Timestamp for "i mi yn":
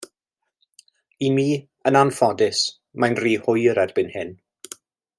1.27-1.99